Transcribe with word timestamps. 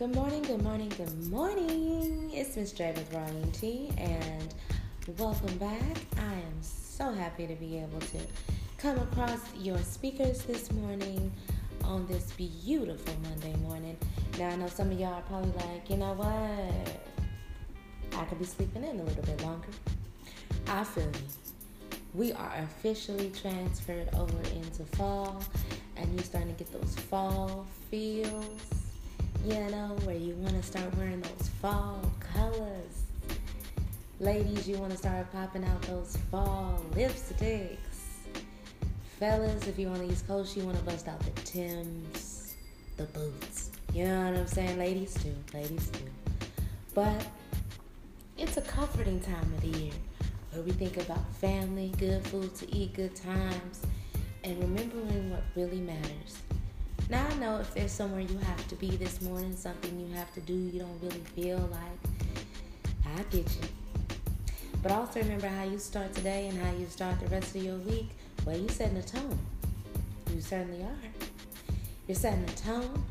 Good 0.00 0.14
morning, 0.14 0.40
good 0.40 0.62
morning, 0.62 0.90
good 0.96 1.30
morning. 1.30 2.30
It's 2.32 2.56
Miss 2.56 2.72
J 2.72 2.94
with 2.96 3.12
Ryan 3.12 3.52
T, 3.52 3.92
and 3.98 4.54
welcome 5.18 5.58
back. 5.58 5.98
I 6.16 6.22
am 6.22 6.62
so 6.62 7.12
happy 7.12 7.46
to 7.46 7.54
be 7.54 7.76
able 7.76 8.00
to 8.00 8.18
come 8.78 8.96
across 8.96 9.40
your 9.58 9.76
speakers 9.80 10.40
this 10.44 10.72
morning 10.72 11.30
on 11.84 12.06
this 12.06 12.32
beautiful 12.32 13.14
Monday 13.24 13.54
morning. 13.56 13.98
Now, 14.38 14.48
I 14.48 14.56
know 14.56 14.68
some 14.68 14.90
of 14.90 14.98
y'all 14.98 15.12
are 15.12 15.20
probably 15.20 15.52
like, 15.68 15.90
you 15.90 15.98
know 15.98 16.14
what? 16.14 18.18
I 18.18 18.24
could 18.24 18.38
be 18.38 18.46
sleeping 18.46 18.82
in 18.82 19.00
a 19.00 19.02
little 19.02 19.24
bit 19.24 19.42
longer. 19.42 19.68
I 20.66 20.82
feel 20.82 21.04
you. 21.04 21.12
We 22.14 22.32
are 22.32 22.54
officially 22.56 23.30
transferred 23.38 24.08
over 24.14 24.40
into 24.54 24.86
fall, 24.96 25.42
and 25.98 26.09
fall 31.60 32.00
colors. 32.34 33.02
Ladies, 34.18 34.66
you 34.66 34.78
want 34.78 34.92
to 34.92 34.96
start 34.96 35.30
popping 35.30 35.64
out 35.64 35.82
those 35.82 36.16
fall 36.30 36.82
lipsticks. 36.94 37.76
Fellas, 39.18 39.66
if 39.66 39.78
you're 39.78 39.90
on 39.90 39.98
the 39.98 40.10
East 40.10 40.26
Coast, 40.26 40.56
you 40.56 40.64
want 40.64 40.78
to 40.78 40.84
bust 40.84 41.06
out 41.06 41.20
the 41.20 41.30
Tims, 41.42 42.54
the 42.96 43.04
boots. 43.04 43.70
You 43.92 44.06
know 44.06 44.30
what 44.30 44.40
I'm 44.40 44.46
saying? 44.46 44.78
Ladies 44.78 45.12
too, 45.22 45.34
ladies 45.52 45.90
too. 45.90 46.08
But 46.94 47.26
it's 48.38 48.56
a 48.56 48.62
comforting 48.62 49.20
time 49.20 49.42
of 49.42 49.60
the 49.60 49.78
year 49.78 49.92
where 50.52 50.62
we 50.62 50.70
think 50.70 50.96
about 50.96 51.30
family, 51.34 51.92
good 51.98 52.26
food 52.28 52.54
to 52.54 52.74
eat, 52.74 52.94
good 52.94 53.14
times, 53.14 53.82
and 54.44 54.58
remembering 54.60 55.30
what 55.30 55.42
really 55.54 55.80
matters. 55.80 56.38
Now 57.10 57.26
I 57.28 57.34
know 57.38 57.58
if 57.58 57.74
there's 57.74 57.90
somewhere 57.90 58.20
you 58.20 58.38
have 58.38 58.68
to 58.68 58.76
be 58.76 58.90
this 58.90 59.20
morning, 59.20 59.56
something 59.56 59.98
you 59.98 60.14
have 60.14 60.32
to 60.34 60.40
do 60.42 60.54
you 60.54 60.78
don't 60.78 60.98
really 61.02 61.24
feel 61.34 61.58
like, 61.58 62.14
I 63.04 63.22
get 63.32 63.46
you. 63.56 63.68
But 64.80 64.92
also 64.92 65.18
remember 65.18 65.48
how 65.48 65.64
you 65.64 65.80
start 65.80 66.14
today 66.14 66.46
and 66.46 66.56
how 66.56 66.70
you 66.78 66.86
start 66.86 67.18
the 67.18 67.26
rest 67.26 67.56
of 67.56 67.64
your 67.64 67.78
week. 67.78 68.10
Well, 68.46 68.56
you 68.56 68.68
setting 68.68 68.94
the 68.94 69.02
tone. 69.02 69.36
You 70.32 70.40
certainly 70.40 70.84
are. 70.84 71.74
You're 72.06 72.14
setting 72.14 72.46
the 72.46 72.52
tone 72.52 73.04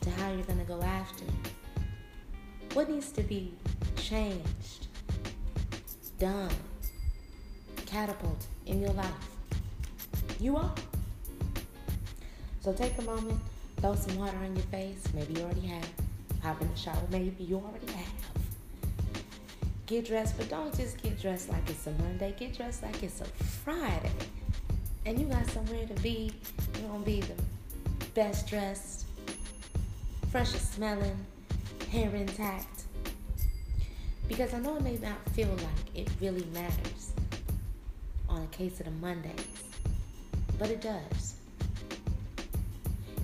to 0.00 0.10
how 0.10 0.32
you're 0.32 0.42
going 0.42 0.58
to 0.58 0.64
go 0.64 0.82
after. 0.82 1.24
What 2.72 2.90
needs 2.90 3.12
to 3.12 3.22
be 3.22 3.54
changed, 3.94 4.88
done, 6.18 6.50
catapulted 7.86 8.48
in 8.66 8.80
your 8.80 8.92
life? 8.94 9.28
You 10.40 10.56
are. 10.56 10.74
So 12.64 12.72
take 12.72 12.96
a 12.96 13.02
moment, 13.02 13.38
throw 13.82 13.94
some 13.94 14.16
water 14.16 14.38
on 14.38 14.56
your 14.56 14.64
face. 14.64 15.04
Maybe 15.12 15.34
you 15.34 15.44
already 15.44 15.66
have. 15.66 15.86
Hop 16.42 16.62
in 16.62 16.70
the 16.70 16.76
shower. 16.78 16.96
Maybe 17.10 17.44
you 17.44 17.56
already 17.56 17.92
have. 17.92 18.06
Get 19.84 20.06
dressed, 20.06 20.38
but 20.38 20.48
don't 20.48 20.74
just 20.74 21.02
get 21.02 21.20
dressed 21.20 21.50
like 21.50 21.68
it's 21.68 21.86
a 21.86 21.90
Monday. 21.90 22.34
Get 22.38 22.56
dressed 22.56 22.82
like 22.82 23.02
it's 23.02 23.20
a 23.20 23.26
Friday. 23.26 24.10
And 25.04 25.18
you 25.18 25.26
got 25.26 25.46
somewhere 25.48 25.84
to 25.84 25.92
be. 26.00 26.32
You're 26.80 26.88
going 26.88 27.00
to 27.00 27.04
be 27.06 27.20
the 27.20 27.34
best 28.14 28.48
dressed, 28.48 29.04
freshest 30.32 30.72
smelling, 30.72 31.18
hair 31.90 32.08
intact. 32.14 32.84
Because 34.26 34.54
I 34.54 34.60
know 34.60 34.76
it 34.76 34.82
may 34.82 34.96
not 34.96 35.18
feel 35.32 35.50
like 35.50 35.94
it 35.94 36.08
really 36.18 36.46
matters 36.54 37.12
on 38.26 38.40
a 38.40 38.46
case 38.46 38.80
of 38.80 38.86
the 38.86 38.92
Mondays, 38.92 39.64
but 40.58 40.70
it 40.70 40.80
does 40.80 41.33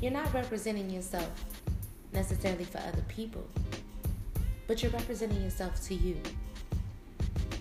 you're 0.01 0.13
not 0.13 0.33
representing 0.33 0.91
yourself 0.91 1.31
necessarily 2.13 2.65
for 2.65 2.79
other 2.79 3.05
people, 3.09 3.47
but 4.67 4.83
you're 4.83 4.93
representing 4.93 5.43
yourself 5.43 5.83
to 5.87 5.95
you 5.95 6.17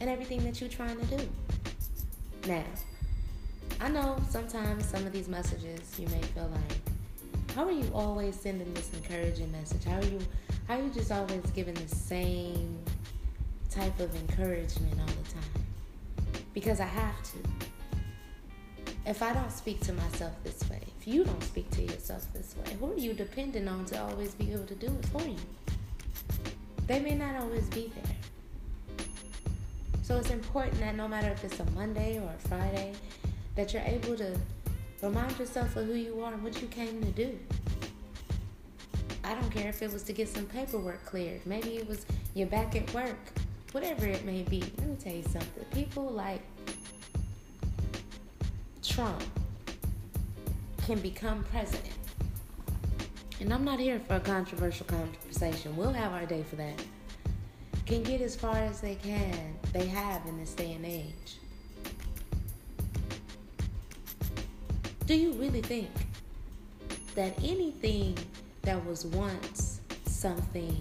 and 0.02 0.10
everything 0.10 0.44
that 0.46 0.62
you're 0.62 0.70
trying 0.70 0.98
to 1.00 1.18
do. 1.18 1.30
Now, 2.48 2.64
I 3.82 3.90
know 3.90 4.22
sometimes 4.30 4.86
some 4.86 5.06
of 5.06 5.12
these 5.12 5.28
messages 5.28 6.00
you 6.00 6.08
may 6.08 6.22
feel 6.22 6.50
like, 6.52 7.56
how 7.56 7.66
are 7.66 7.72
you 7.72 7.90
always 7.94 8.40
sending 8.40 8.74
this 8.74 8.92
encouraging 8.94 9.52
message? 9.52 9.84
How 9.84 9.98
are 9.98 10.06
you 10.06 10.20
how 10.68 10.78
are 10.78 10.84
you 10.84 10.90
just 10.92 11.12
always 11.12 11.42
giving 11.56 11.74
the 11.74 11.88
same 11.88 12.78
type 13.72 14.00
of 14.00 14.16
encouragement 14.16 15.00
all 15.00 15.08
the 15.08 15.32
time? 15.32 15.66
Because 16.54 16.80
I 16.80 16.86
have 16.86 17.24
to. 17.24 17.69
If 19.06 19.24
I 19.24 19.34
don't 19.34 19.52
speak 19.52 19.80
to 19.82 19.94
myself 19.94 20.34
this 20.44 20.70
way, 20.70 20.82
if 21.00 21.08
you 21.08 21.24
don't 21.24 21.44
speak 21.44 21.70
to 21.72 21.82
yourself 21.82 22.32
this 22.34 22.56
way, 22.58 22.74
who 22.80 22.92
are 22.92 22.98
you 22.98 23.14
depending 23.14 23.68
on 23.68 23.86
to 23.86 24.02
always 24.02 24.34
be 24.34 24.52
able 24.52 24.66
to 24.66 24.76
do 24.76 24.88
it 24.88 25.06
for 25.08 25.22
you? 25.22 25.38
They 26.88 27.00
may 27.00 27.16
not 27.16 27.36
always 27.36 27.68
be 27.70 27.92
there. 27.96 28.16
So 30.04 30.18
it's 30.18 30.32
important 30.32 30.80
that 30.80 30.96
no 30.96 31.08
matter 31.08 31.30
if 31.30 31.44
it's 31.44 31.60
a 31.60 31.66
Monday 31.72 32.18
or 32.20 32.30
a 32.30 32.48
Friday, 32.48 32.94
that 33.56 33.74
you're 33.74 33.84
able 33.84 34.16
to 34.18 34.38
remind 35.02 35.38
yourself 35.38 35.76
of 35.76 35.86
who 35.86 35.94
you 35.94 36.22
are 36.22 36.34
and 36.34 36.44
what 36.44 36.62
you 36.62 36.68
came 36.68 37.02
to 37.02 37.12
do. 37.12 37.38
I 39.24 39.36
don't 39.36 39.52
care 39.52 39.70
if 39.70 39.82
it 39.82 39.94
was 39.94 40.04
to 40.04 40.14
get 40.14 40.28
some 40.28 40.46
paperwork 40.46 41.06
cleared. 41.06 41.46
Maybe 41.46 41.78
it 41.78 41.88
was 41.88 42.06
you're 42.34 42.48
back 42.48 42.76
at 42.76 42.92
work. 42.94 43.34
Whatever 43.72 44.08
it 44.08 44.26
may 44.26 44.42
be. 44.42 44.62
Let 44.80 44.88
me 44.88 44.96
tell 44.96 45.14
you 45.14 45.24
something. 45.24 45.64
People 45.72 46.06
like 46.06 46.42
Trump 49.00 49.24
can 50.86 51.00
become 51.00 51.42
president. 51.46 51.94
And 53.40 53.54
I'm 53.54 53.64
not 53.64 53.80
here 53.80 53.98
for 53.98 54.16
a 54.16 54.20
controversial 54.20 54.86
conversation. 54.88 55.78
We'll 55.78 55.94
have 55.94 56.12
our 56.12 56.26
day 56.26 56.44
for 56.44 56.58
that. 56.58 56.84
Can 57.86 58.04
get 58.04 58.20
as 58.20 58.36
far 58.36 58.58
as 58.58 58.82
they 58.82 58.96
can, 58.96 59.56
they 59.72 59.86
have 59.86 60.26
in 60.26 60.38
this 60.38 60.54
day 60.54 60.74
and 60.74 60.86
age. 60.86 61.38
Do 65.06 65.16
you 65.16 65.32
really 65.32 65.62
think 65.62 65.92
that 67.16 67.38
anything 67.38 68.18
that 68.64 68.86
was 68.86 69.06
once 69.06 69.80
something 70.08 70.78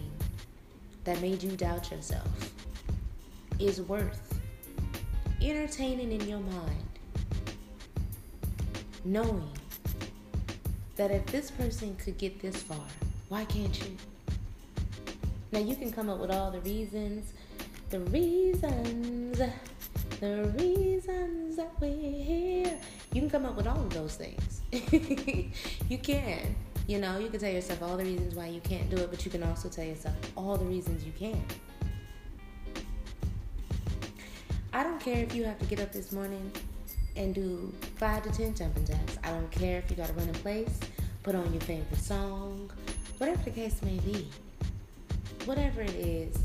that 1.05 1.21
made 1.21 1.41
you 1.41 1.53
doubt 1.53 1.93
yourself 1.93 2.53
is 3.61 3.81
worth 3.81 4.41
entertaining 5.41 6.11
in 6.11 6.29
your 6.29 6.41
mind 6.41 6.98
knowing 9.05 9.53
that 10.97 11.11
if 11.11 11.27
this 11.27 11.51
person 11.51 11.97
could 11.97 12.19
get 12.19 12.41
this 12.41 12.63
far, 12.63 12.85
why 13.29 13.45
can't 13.45 13.79
you? 13.81 13.97
Now 15.53 15.61
you 15.61 15.77
can 15.77 15.93
come 15.93 16.11
up 16.11 16.19
with 16.19 16.31
all 16.31 16.51
the 16.51 16.61
reasons, 16.61 17.33
the 17.91 18.01
reasons, 18.01 19.41
the 20.21 20.53
reasons 20.59 21.57
that 21.57 21.71
we're 21.81 21.91
here. 21.91 22.79
You 23.13 23.21
can 23.21 23.31
come 23.31 23.47
up 23.47 23.57
with 23.57 23.67
all 23.67 23.79
of 23.79 23.91
those 23.91 24.17
things. 24.17 24.63
you 25.89 25.99
can. 25.99 26.55
You 26.87 26.99
know, 26.99 27.19
you 27.19 27.29
can 27.29 27.39
tell 27.39 27.53
yourself 27.53 27.83
all 27.83 27.97
the 27.97 28.05
reasons 28.05 28.35
why 28.35 28.47
you 28.47 28.61
can't 28.61 28.89
do 28.91 28.97
it, 28.97 29.11
but 29.11 29.25
you 29.25 29.31
can 29.31 29.43
also 29.43 29.69
tell 29.69 29.85
yourself 29.85 30.15
all 30.37 30.57
the 30.57 30.65
reasons 30.65 31.05
you 31.05 31.13
can. 31.13 31.43
I 34.73 34.83
don't 34.83 35.01
care 35.01 35.23
if 35.23 35.35
you 35.35 35.45
have 35.45 35.59
to 35.59 35.65
get 35.67 35.81
up 35.81 35.93
this 35.93 36.13
morning 36.13 36.53
and 37.19 37.35
do 37.35 37.75
five 37.97 38.23
to 38.23 38.31
ten 38.31 38.55
jumping 38.55 38.87
jacks. 38.87 39.19
I 39.23 39.31
don't 39.31 39.51
care 39.51 39.79
if 39.79 39.91
you 39.91 39.97
got 39.97 40.07
to 40.07 40.15
run 40.15 40.29
in 40.29 40.35
place, 40.35 40.81
put 41.23 41.35
on 41.35 41.53
your 41.53 41.61
favorite 41.63 42.01
song, 42.01 42.71
whatever 43.19 43.43
the 43.43 43.51
case 43.51 43.83
may 43.83 43.99
be. 43.99 44.29
Whatever 45.45 45.81
it 45.81 45.95
is, 45.95 46.37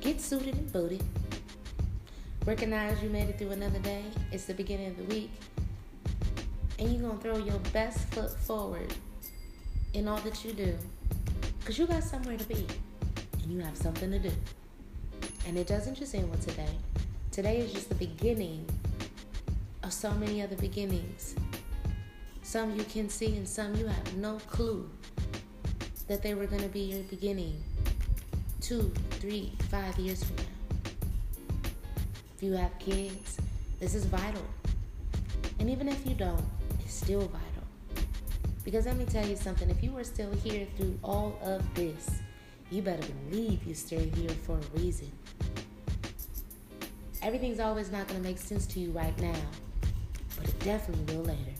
get 0.00 0.18
suited 0.18 0.54
and 0.54 0.72
booted. 0.72 1.02
Recognize 2.46 3.02
you 3.02 3.10
made 3.10 3.28
it 3.28 3.38
through 3.38 3.50
another 3.50 3.78
day. 3.80 4.02
It's 4.32 4.46
the 4.46 4.54
beginning 4.54 4.86
of 4.86 4.96
the 4.96 5.14
week. 5.14 5.30
And 6.78 6.90
you're 6.90 7.10
to 7.10 7.18
throw 7.18 7.36
your 7.36 7.58
best 7.74 7.98
foot 8.14 8.30
forward 8.30 8.94
in 9.92 10.08
all 10.08 10.16
that 10.18 10.42
you 10.42 10.54
do. 10.54 10.74
Because 11.58 11.78
you 11.78 11.86
got 11.86 12.02
somewhere 12.02 12.38
to 12.38 12.44
be. 12.44 12.66
And 13.42 13.52
you 13.52 13.60
have 13.60 13.76
something 13.76 14.10
to 14.10 14.18
do. 14.18 14.32
And 15.46 15.58
it 15.58 15.66
doesn't 15.66 15.96
just 15.96 16.14
end 16.14 16.30
with 16.30 16.46
today. 16.46 16.74
Today 17.30 17.58
is 17.58 17.74
just 17.74 17.90
the 17.90 17.94
beginning 17.94 18.64
so 19.90 20.10
many 20.12 20.42
other 20.42 20.56
beginnings. 20.56 21.34
Some 22.42 22.76
you 22.76 22.84
can 22.84 23.08
see, 23.08 23.36
and 23.36 23.48
some 23.48 23.74
you 23.76 23.86
have 23.86 24.16
no 24.16 24.38
clue 24.48 24.88
that 26.08 26.22
they 26.22 26.34
were 26.34 26.46
going 26.46 26.62
to 26.62 26.68
be 26.68 26.80
your 26.80 27.02
beginning 27.04 27.62
two, 28.60 28.92
three, 29.10 29.52
five 29.68 29.98
years 29.98 30.22
from 30.24 30.36
now. 30.36 30.90
If 32.36 32.42
you 32.42 32.52
have 32.52 32.78
kids, 32.78 33.38
this 33.78 33.94
is 33.94 34.04
vital. 34.04 34.44
And 35.58 35.68
even 35.70 35.88
if 35.88 36.06
you 36.06 36.14
don't, 36.14 36.44
it's 36.80 36.94
still 36.94 37.20
vital. 37.20 38.04
Because 38.64 38.86
let 38.86 38.96
me 38.96 39.04
tell 39.04 39.26
you 39.26 39.36
something 39.36 39.70
if 39.70 39.82
you 39.82 39.92
were 39.92 40.04
still 40.04 40.32
here 40.34 40.66
through 40.76 40.98
all 41.02 41.38
of 41.42 41.62
this, 41.74 42.20
you 42.70 42.82
better 42.82 43.06
believe 43.30 43.64
you're 43.64 43.74
still 43.74 44.00
here 44.14 44.30
for 44.46 44.58
a 44.58 44.78
reason. 44.78 45.10
Everything's 47.22 47.60
always 47.60 47.90
not 47.90 48.08
going 48.08 48.22
to 48.22 48.28
make 48.28 48.38
sense 48.38 48.66
to 48.66 48.80
you 48.80 48.90
right 48.92 49.18
now 49.20 49.40
definitely 50.58 51.16
will 51.16 51.24
later. 51.24 51.54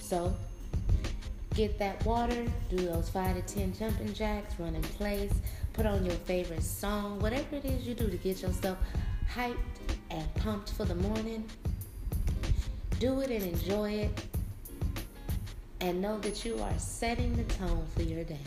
So, 0.00 0.34
Get 1.54 1.78
that 1.78 2.04
water, 2.04 2.44
do 2.68 2.76
those 2.76 3.08
five 3.08 3.36
to 3.36 3.54
ten 3.54 3.72
jumping 3.72 4.12
jacks, 4.12 4.58
run 4.58 4.74
in 4.74 4.82
place, 4.82 5.32
put 5.72 5.86
on 5.86 6.04
your 6.04 6.16
favorite 6.16 6.64
song, 6.64 7.20
whatever 7.20 7.54
it 7.54 7.64
is 7.64 7.86
you 7.86 7.94
do 7.94 8.10
to 8.10 8.16
get 8.16 8.42
yourself 8.42 8.76
hyped 9.32 9.54
and 10.10 10.34
pumped 10.34 10.72
for 10.72 10.84
the 10.84 10.96
morning. 10.96 11.44
Do 12.98 13.20
it 13.20 13.30
and 13.30 13.44
enjoy 13.44 13.90
it. 13.90 14.24
And 15.80 16.02
know 16.02 16.18
that 16.20 16.44
you 16.44 16.58
are 16.58 16.76
setting 16.78 17.36
the 17.36 17.44
tone 17.54 17.86
for 17.94 18.02
your 18.02 18.24
day. 18.24 18.38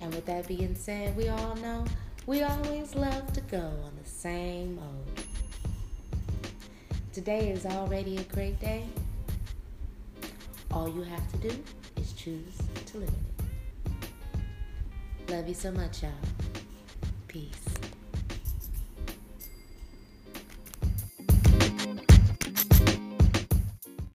And 0.00 0.14
with 0.14 0.26
that 0.26 0.46
being 0.46 0.76
said, 0.76 1.16
we 1.16 1.30
all 1.30 1.56
know 1.56 1.84
we 2.26 2.42
always 2.42 2.94
love 2.94 3.32
to 3.32 3.40
go 3.40 3.58
on 3.58 3.92
the 4.00 4.08
same 4.08 4.76
mode. 4.76 5.27
Today 7.18 7.50
is 7.50 7.66
already 7.66 8.16
a 8.18 8.22
great 8.32 8.60
day. 8.60 8.84
All 10.70 10.88
you 10.88 11.02
have 11.02 11.32
to 11.32 11.38
do 11.48 11.64
is 11.96 12.12
choose 12.12 12.56
to 12.86 12.98
live 12.98 13.10
it. 15.26 15.32
Love 15.32 15.48
you 15.48 15.54
so 15.54 15.72
much, 15.72 16.04
y'all. 16.04 16.12
Peace. 17.26 17.67